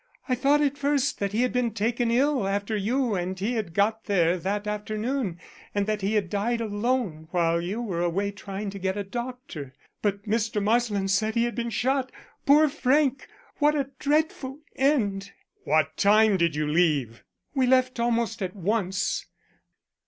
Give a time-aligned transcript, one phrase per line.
[0.27, 4.05] I thought at first that he had been taken ill after you and he got
[4.05, 5.39] there that afternoon,
[5.75, 9.75] and that he had died alone while you were away trying to get a doctor.
[10.01, 10.59] But Mr.
[10.59, 12.11] Marsland said he had been shot.
[12.47, 13.27] Poor Frank!
[13.57, 15.33] What a dreadful end."
[15.65, 17.23] "What time did you leave?"
[17.53, 19.27] "We left almost at once.